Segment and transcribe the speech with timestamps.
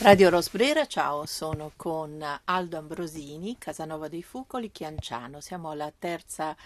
[0.00, 5.40] Radio Rosbrera, ciao, sono con Aldo Ambrosini, Casanova dei Fucoli, Chianciano.
[5.40, 6.56] Siamo alla terza,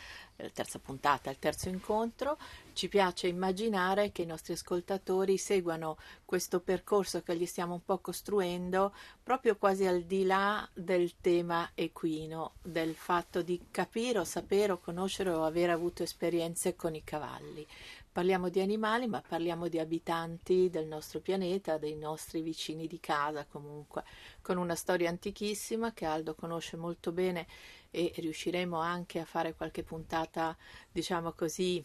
[0.43, 2.37] eh, terza puntata, al terzo incontro.
[2.73, 7.99] Ci piace immaginare che i nostri ascoltatori seguano questo percorso che gli stiamo un po'
[7.99, 14.73] costruendo proprio quasi al di là del tema equino, del fatto di capire o sapere
[14.73, 17.67] o conoscere o aver avuto esperienze con i cavalli.
[18.13, 23.47] Parliamo di animali, ma parliamo di abitanti del nostro pianeta, dei nostri vicini di casa
[23.47, 24.05] comunque,
[24.43, 27.47] con una storia antichissima che Aldo conosce molto bene
[27.93, 30.57] e riusciremo anche a fare qualche puntata,
[30.91, 31.85] diciamo così,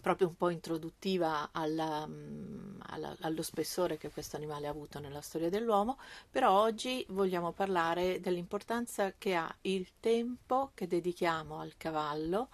[0.00, 5.20] proprio un po' introduttiva alla, mm, alla, allo spessore che questo animale ha avuto nella
[5.20, 5.98] storia dell'uomo,
[6.30, 12.48] però oggi vogliamo parlare dell'importanza che ha il tempo che dedichiamo al cavallo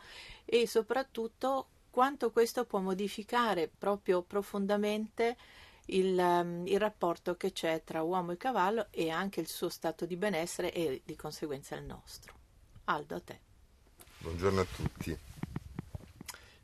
[0.44, 5.36] e soprattutto quanto questo può modificare proprio profondamente
[5.86, 10.06] il, um, il, rapporto che c'è tra uomo e cavallo e anche il suo stato
[10.06, 12.43] di benessere e di conseguenza il nostro.
[12.86, 13.40] Aldo, a te.
[14.18, 15.18] Buongiorno a tutti.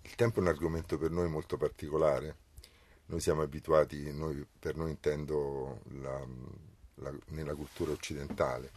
[0.03, 2.37] Il tempo è un argomento per noi molto particolare.
[3.07, 6.23] Noi siamo abituati, noi, per noi intendo la,
[6.97, 8.71] la, nella cultura occidentale,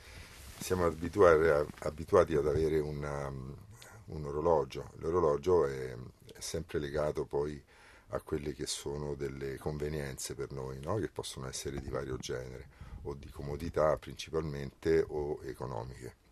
[0.57, 4.91] siamo abituati, abituati ad avere una, un orologio.
[4.99, 5.93] L'orologio è,
[6.33, 7.61] è, sempre legato poi
[8.09, 10.95] a quelle che sono delle convenienze per noi, no?
[10.95, 12.69] che possono essere di vario genere,
[13.01, 16.22] o di comodità principalmente o economiche.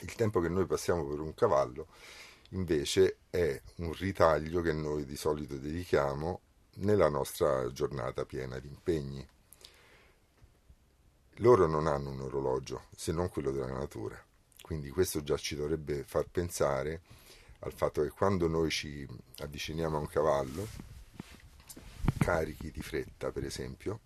[0.00, 1.88] Il tempo che noi passiamo per un cavallo
[2.50, 6.40] invece è un ritaglio che noi di solito dedichiamo
[6.76, 9.26] nella nostra giornata piena di impegni.
[11.36, 14.22] Loro non hanno un orologio se non quello della natura
[14.66, 17.02] quindi questo già ci dovrebbe far pensare
[17.60, 20.66] al fatto che quando noi ci avviciniamo a un cavallo,
[22.18, 24.00] carichi di fretta per esempio,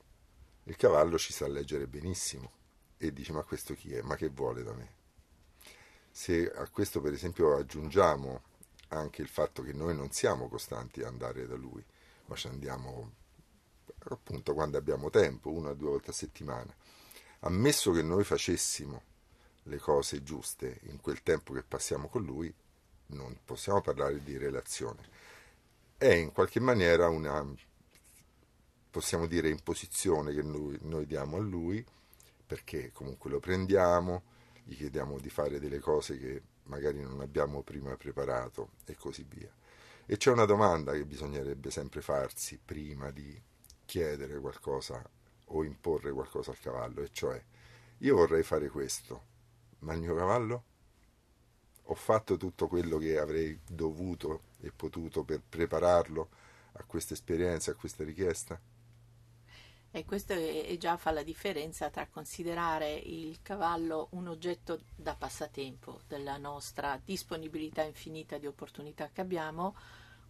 [0.64, 2.50] il cavallo ci sa leggere benissimo
[2.98, 4.02] e dice ma questo chi è?
[4.02, 4.99] Ma che vuole da me?
[6.10, 8.42] Se a questo per esempio aggiungiamo
[8.88, 11.84] anche il fatto che noi non siamo costanti ad andare da lui,
[12.26, 13.12] ma ci andiamo
[14.08, 16.74] appunto quando abbiamo tempo, una o due volte a settimana,
[17.40, 19.02] ammesso che noi facessimo
[19.64, 22.52] le cose giuste in quel tempo che passiamo con lui,
[23.06, 25.18] non possiamo parlare di relazione.
[25.96, 27.46] È in qualche maniera una,
[28.90, 31.84] possiamo dire, imposizione che noi, noi diamo a lui,
[32.46, 34.22] perché comunque lo prendiamo,
[34.64, 39.52] gli chiediamo di fare delle cose che magari non abbiamo prima preparato e così via.
[40.06, 43.40] E c'è una domanda che bisognerebbe sempre farsi prima di
[43.84, 45.02] chiedere qualcosa
[45.46, 47.42] o imporre qualcosa al cavallo, e cioè
[47.98, 49.22] io vorrei fare questo,
[49.80, 50.64] ma il mio cavallo?
[51.84, 56.28] Ho fatto tutto quello che avrei dovuto e potuto per prepararlo
[56.72, 58.60] a questa esperienza, a questa richiesta?
[59.92, 66.02] E questo è, già fa la differenza tra considerare il cavallo un oggetto da passatempo
[66.06, 69.74] della nostra disponibilità infinita di opportunità che abbiamo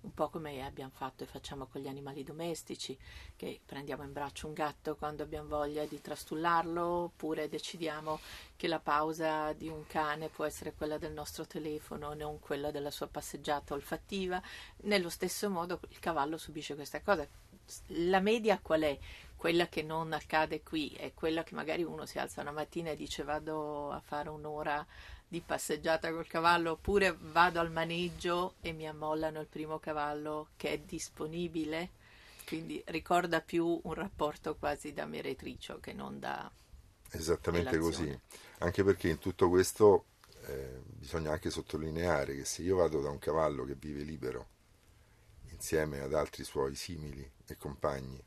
[0.03, 2.97] un po' come abbiamo fatto e facciamo con gli animali domestici,
[3.37, 8.19] che prendiamo in braccio un gatto quando abbiamo voglia di trastullarlo, oppure decidiamo
[8.56, 12.91] che la pausa di un cane può essere quella del nostro telefono, non quella della
[12.91, 14.41] sua passeggiata olfattiva.
[14.84, 17.28] Nello stesso modo il cavallo subisce questa cosa.
[17.88, 18.98] La media qual è?
[19.36, 22.97] Quella che non accade qui è quella che magari uno si alza una mattina e
[22.97, 24.86] dice vado a fare un'ora
[25.31, 30.72] di passeggiata col cavallo oppure vado al maneggio e mi ammollano il primo cavallo che
[30.72, 31.91] è disponibile
[32.47, 36.50] quindi ricorda più un rapporto quasi da meretricio che non da
[37.12, 38.06] esattamente relazione.
[38.06, 38.20] così
[38.59, 40.06] anche perché in tutto questo
[40.47, 44.48] eh, bisogna anche sottolineare che se io vado da un cavallo che vive libero
[45.60, 48.19] insieme ad altri suoi simili e compagni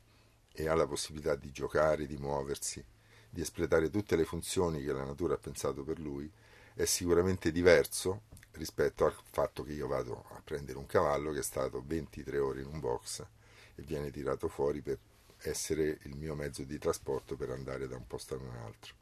[0.52, 2.82] e ha la possibilità di giocare, di muoversi,
[3.28, 6.30] di espletare tutte le funzioni che la natura ha pensato per lui,
[6.74, 8.22] è sicuramente diverso
[8.52, 12.60] rispetto al fatto che io vado a prendere un cavallo che è stato 23 ore
[12.60, 13.26] in un box
[13.74, 14.96] e viene tirato fuori per
[15.38, 18.94] essere il mio mezzo di trasporto per andare da un posto ad un altro.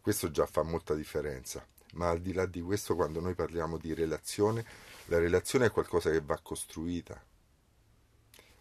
[0.00, 3.94] Questo già fa molta differenza, ma al di là di questo quando noi parliamo di
[3.94, 4.64] relazione,
[5.06, 7.34] la relazione è qualcosa che va costruita.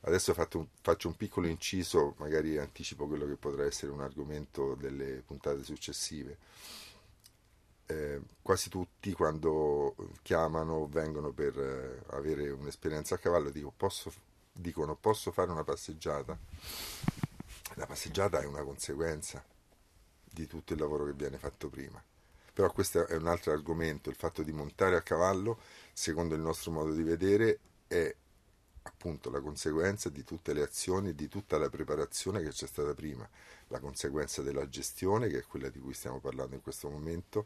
[0.07, 5.23] Adesso un, faccio un piccolo inciso, magari anticipo quello che potrà essere un argomento delle
[5.25, 6.37] puntate successive.
[7.87, 14.13] Eh, quasi tutti quando chiamano vengono per eh, avere un'esperienza a cavallo dico, posso,
[14.51, 16.37] dicono posso fare una passeggiata?
[17.73, 19.43] La passeggiata è una conseguenza
[20.23, 22.01] di tutto il lavoro che viene fatto prima.
[22.53, 25.59] Però questo è un altro argomento il fatto di montare a cavallo
[25.93, 28.15] secondo il nostro modo di vedere è
[28.87, 32.93] appunto la conseguenza di tutte le azioni e di tutta la preparazione che c'è stata
[32.93, 33.27] prima,
[33.67, 37.45] la conseguenza della gestione, che è quella di cui stiamo parlando in questo momento,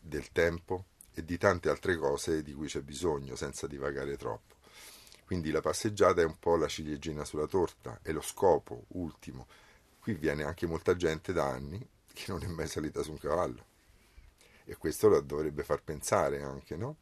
[0.00, 4.56] del tempo e di tante altre cose di cui c'è bisogno, senza divagare troppo.
[5.24, 9.46] Quindi la passeggiata è un po' la ciliegina sulla torta, è lo scopo ultimo.
[10.00, 13.64] Qui viene anche molta gente da anni che non è mai salita su un cavallo.
[14.64, 16.96] E questo lo dovrebbe far pensare anche, no?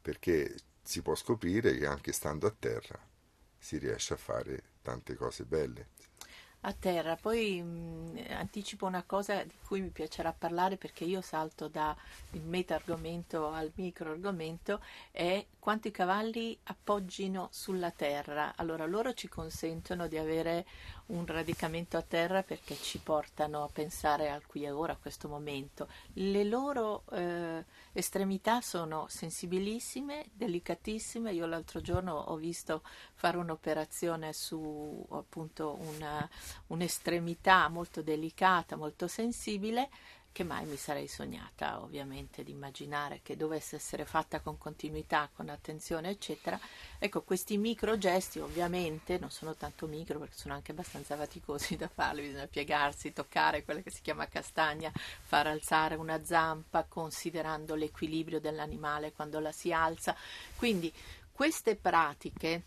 [0.00, 0.54] Perché
[0.86, 2.98] si può scoprire che anche stando a terra
[3.58, 5.88] si riesce a fare tante cose belle.
[6.60, 11.68] A terra, poi mh, anticipo una cosa di cui mi piacerà parlare perché io salto
[11.68, 11.94] dal
[12.30, 18.52] meta argomento al micro argomento è quanto i cavalli appoggino sulla terra.
[18.54, 20.64] Allora loro ci consentono di avere
[21.06, 25.26] un radicamento a terra perché ci portano a pensare al qui e ora, a questo
[25.26, 25.88] momento.
[26.12, 31.32] Le loro eh, estremità sono sensibilissime, delicatissime.
[31.32, 32.82] Io l'altro giorno ho visto
[33.14, 36.30] fare un'operazione su appunto una,
[36.68, 39.88] un'estremità molto delicata, molto sensibile
[40.36, 45.48] che mai mi sarei sognata ovviamente di immaginare che dovesse essere fatta con continuità, con
[45.48, 46.60] attenzione, eccetera.
[46.98, 51.88] Ecco, questi micro gesti ovviamente non sono tanto micro perché sono anche abbastanza faticosi da
[51.88, 58.38] farli, bisogna piegarsi, toccare quella che si chiama castagna, far alzare una zampa considerando l'equilibrio
[58.38, 60.14] dell'animale quando la si alza.
[60.54, 60.92] Quindi
[61.32, 62.62] queste pratiche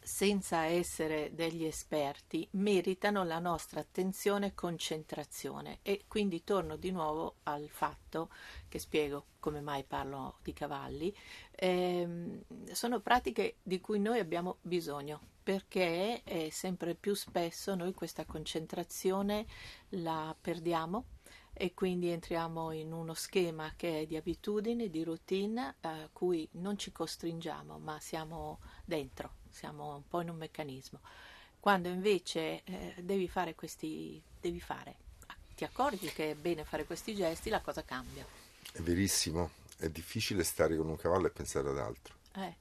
[0.00, 5.78] senza essere degli esperti, meritano la nostra attenzione e concentrazione.
[5.82, 8.30] E quindi torno di nuovo al fatto
[8.68, 11.14] che spiego come mai parlo di cavalli.
[11.50, 12.40] Eh,
[12.72, 19.46] sono pratiche di cui noi abbiamo bisogno perché eh, sempre più spesso noi questa concentrazione
[19.90, 21.06] la perdiamo
[21.52, 26.78] e quindi entriamo in uno schema che è di abitudini, di routine a cui non
[26.78, 31.00] ci costringiamo ma siamo dentro siamo un po' in un meccanismo.
[31.60, 34.96] Quando invece eh, devi fare questi, devi fare,
[35.54, 38.26] ti accorgi che è bene fare questi gesti, la cosa cambia.
[38.72, 42.14] È verissimo, è difficile stare con un cavallo e pensare ad altro.
[42.34, 42.56] Eh.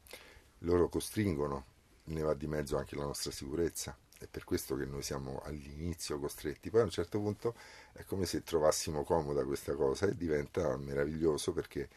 [0.60, 1.66] Loro costringono,
[2.06, 3.98] ne va di mezzo anche la nostra sicurezza.
[4.20, 6.70] È per questo che noi siamo all'inizio costretti.
[6.70, 7.56] Poi a un certo punto
[7.94, 11.90] è come se trovassimo comoda questa cosa e diventa meraviglioso perché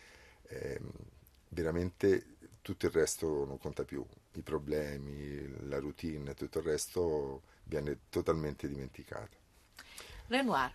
[0.44, 0.81] eh,
[1.50, 4.02] veramente tutto il resto non conta più,
[4.38, 9.36] i problemi, la routine, tutto il resto viene totalmente dimenticato.
[10.26, 10.72] Renoir.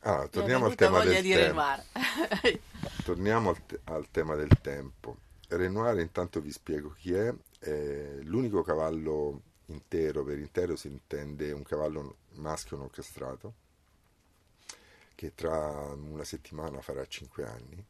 [0.00, 1.62] Ah, torniamo al tema del di tempo.
[3.04, 5.16] torniamo al, te- al, tema del tempo.
[5.48, 7.32] Renoir, intanto vi spiego chi è.
[7.58, 8.18] è.
[8.22, 13.54] L'unico cavallo intero, per intero si intende un cavallo maschio non castrato,
[15.14, 17.84] che tra una settimana farà 5 anni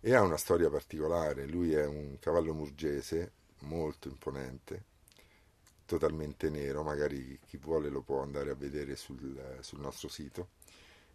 [0.00, 1.46] e ha una storia particolare.
[1.46, 4.84] Lui è un cavallo murgese molto imponente,
[5.86, 10.48] totalmente nero, magari chi vuole lo può andare a vedere sul, sul nostro sito.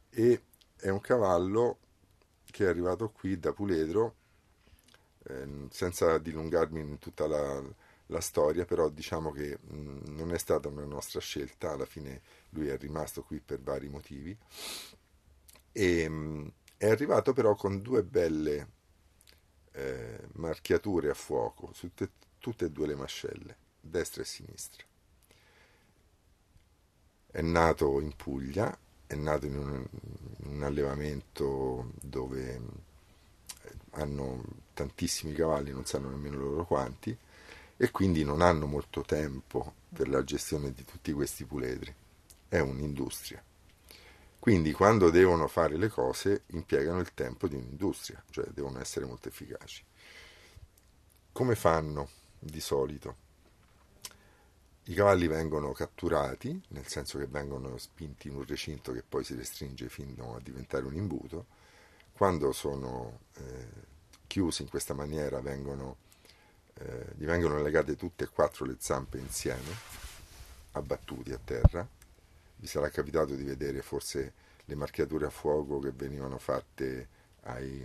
[0.09, 0.41] E
[0.77, 1.79] è un cavallo
[2.45, 4.15] che è arrivato qui da Puledro,
[5.27, 7.61] eh, senza dilungarmi in tutta la,
[8.07, 12.67] la storia, però diciamo che mh, non è stata una nostra scelta, alla fine lui
[12.67, 14.37] è rimasto qui per vari motivi.
[15.73, 18.67] E, mh, è arrivato però con due belle
[19.73, 22.09] eh, marchiature a fuoco su te,
[22.41, 24.83] tutte e due le mascelle, destra e sinistra.
[27.27, 29.87] È nato in Puglia, è nato in un,
[30.43, 34.43] in un allevamento dove eh, hanno
[34.73, 37.15] tantissimi cavalli, non sanno nemmeno loro quanti,
[37.77, 41.93] e quindi non hanno molto tempo per la gestione di tutti questi puledri.
[42.49, 43.41] È un'industria.
[44.39, 49.27] Quindi quando devono fare le cose impiegano il tempo di un'industria, cioè devono essere molto
[49.27, 49.83] efficaci.
[51.31, 52.09] Come fanno
[52.41, 53.29] di solito?
[54.85, 59.35] I cavalli vengono catturati, nel senso che vengono spinti in un recinto che poi si
[59.35, 61.45] restringe fino a diventare un imbuto.
[62.11, 63.67] Quando sono eh,
[64.27, 65.97] chiusi in questa maniera vengono,
[66.73, 69.99] eh, gli vengono legate tutte e quattro le zampe insieme,
[70.71, 71.87] abbattuti a terra
[72.61, 74.33] vi sarà capitato di vedere forse
[74.65, 77.07] le marchiature a fuoco che venivano fatte
[77.41, 77.83] ai,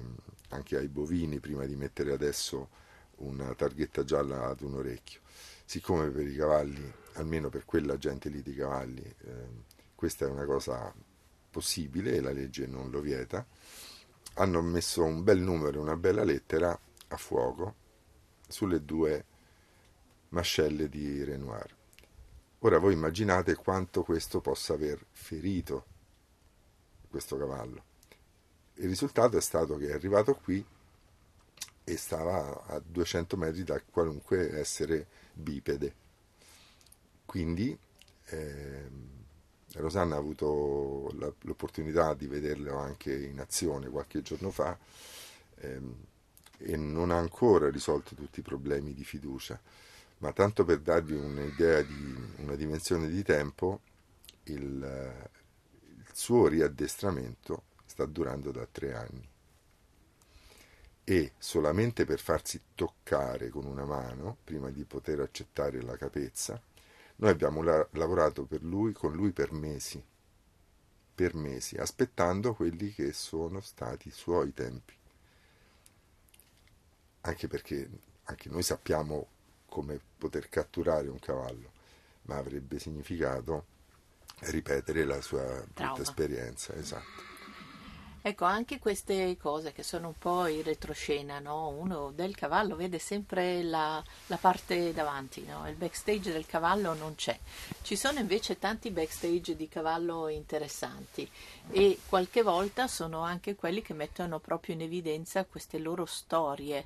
[0.50, 2.68] anche ai bovini prima di mettere adesso
[3.16, 5.20] una targhetta gialla ad un orecchio.
[5.64, 10.44] Siccome per i cavalli, almeno per quella gente lì di cavalli, eh, questa è una
[10.44, 10.92] cosa
[11.50, 13.46] possibile e la legge non lo vieta,
[14.34, 17.74] hanno messo un bel numero, una bella lettera a fuoco
[18.46, 19.24] sulle due
[20.28, 21.74] mascelle di Renoir.
[22.60, 25.86] Ora voi immaginate quanto questo possa aver ferito
[27.08, 27.84] questo cavallo.
[28.74, 30.64] Il risultato è stato che è arrivato qui
[31.88, 35.94] e stava a 200 metri da qualunque essere bipede.
[37.24, 37.78] Quindi
[38.24, 38.90] eh,
[39.74, 44.76] Rosanna ha avuto la, l'opportunità di vederlo anche in azione qualche giorno fa
[45.58, 45.94] ehm,
[46.58, 49.60] e non ha ancora risolto tutti i problemi di fiducia,
[50.18, 53.80] ma tanto per darvi un'idea di una dimensione di tempo,
[54.44, 54.56] il,
[55.98, 59.34] il suo riaddestramento sta durando da tre anni
[61.08, 66.60] e solamente per farsi toccare con una mano, prima di poter accettare la capezza,
[67.18, 70.02] noi abbiamo la- lavorato per lui, con lui per mesi,
[71.14, 74.94] per mesi, aspettando quelli che sono stati i suoi tempi.
[77.20, 77.88] Anche perché
[78.24, 79.28] anche noi sappiamo
[79.68, 81.70] come poter catturare un cavallo,
[82.22, 83.66] ma avrebbe significato
[84.40, 87.35] ripetere la sua brutta esperienza, esatto.
[88.28, 91.68] Ecco, anche queste cose che sono un po' in retroscena, no?
[91.68, 95.68] Uno del cavallo vede sempre la, la parte davanti, no?
[95.68, 97.38] Il backstage del cavallo non c'è.
[97.82, 101.30] Ci sono invece tanti backstage di cavallo interessanti
[101.70, 106.84] e qualche volta sono anche quelli che mettono proprio in evidenza queste loro storie.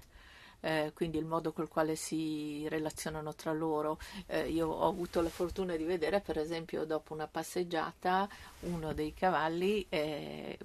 [0.60, 3.98] eh, quindi il modo col quale si relazionano tra loro.
[4.26, 8.28] Eh, io ho avuto la fortuna di vedere, per esempio, dopo una passeggiata,
[8.60, 10.58] uno dei cavalli eh,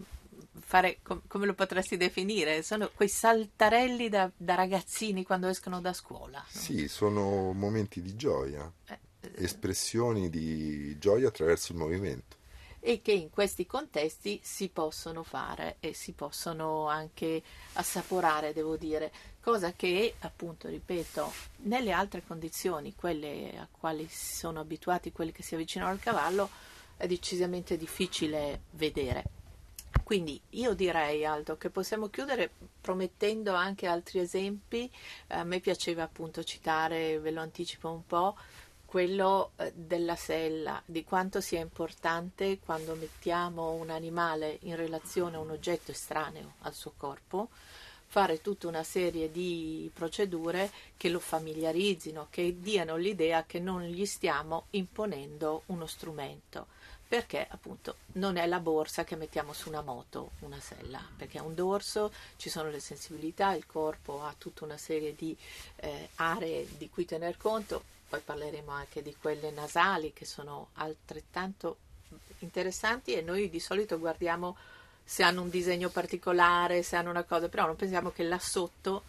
[0.68, 2.64] fare, com- come lo potresti definire?
[2.64, 6.40] Sono quei saltarelli da, da ragazzini quando escono da scuola.
[6.40, 6.46] no?
[6.48, 12.36] Sì, sono momenti di gioia, Eh, eh, espressioni di gioia attraverso il movimento.
[12.88, 17.42] e che in questi contesti si possono fare e si possono anche
[17.74, 21.32] assaporare, devo dire, cosa che appunto, ripeto,
[21.64, 26.48] nelle altre condizioni, quelle a quali sono abituati quelli che si avvicinano al cavallo,
[26.98, 29.24] è decisamente difficile vedere.
[30.06, 34.88] Quindi io direi, Aldo, che possiamo chiudere promettendo anche altri esempi.
[35.30, 38.38] A me piaceva appunto citare, ve lo anticipo un po',
[38.86, 45.40] quello eh, della sella, di quanto sia importante quando mettiamo un animale in relazione a
[45.40, 47.50] un oggetto estraneo al suo corpo,
[48.08, 54.06] fare tutta una serie di procedure che lo familiarizzino, che diano l'idea che non gli
[54.06, 56.68] stiamo imponendo uno strumento,
[57.08, 61.44] perché appunto non è la borsa che mettiamo su una moto, una sella, perché ha
[61.44, 65.36] un dorso, ci sono le sensibilità, il corpo ha tutta una serie di
[65.78, 71.78] eh, aree di cui tener conto, poi parleremo anche di quelle nasali che sono altrettanto
[72.40, 74.56] interessanti e noi di solito guardiamo
[75.08, 79.04] se hanno un disegno particolare, se hanno una cosa, però non pensiamo che là sotto,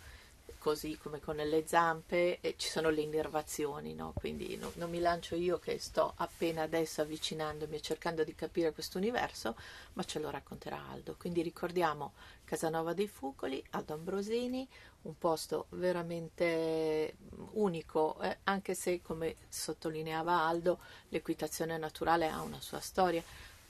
[0.59, 4.13] così come con le zampe, eh, ci sono le innervazioni, no?
[4.15, 8.73] quindi no- non mi lancio io che sto appena adesso avvicinandomi e cercando di capire
[8.73, 9.57] questo universo,
[9.95, 11.15] ma ce lo racconterà Aldo.
[11.17, 14.69] Quindi ricordiamo Casanova dei Fucoli, Aldo Ambrosini,
[15.03, 17.15] un posto veramente
[17.53, 23.23] unico, eh, anche se come sottolineava Aldo, l'equitazione naturale ha una sua storia.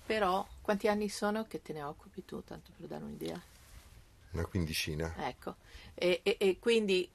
[0.07, 3.41] Però quanti anni sono che te ne occupi tu, tanto per dare un'idea?
[4.31, 5.15] Una quindicina.
[5.19, 5.57] Ecco,
[5.95, 7.11] e, e- e quindi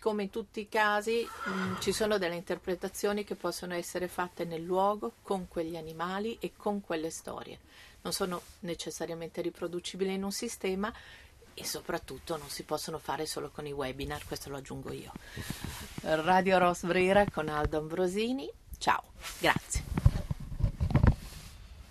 [0.00, 4.62] come in tutti i casi mh, ci sono delle interpretazioni che possono essere fatte nel
[4.62, 7.60] luogo, con quegli animali e con quelle storie.
[8.02, 10.92] Non sono necessariamente riproducibili in un sistema
[11.54, 15.12] e soprattutto non si possono fare solo con i webinar, questo lo aggiungo io.
[16.02, 19.02] Radio Rosbrera con Aldo Ambrosini, ciao,
[19.38, 19.93] grazie.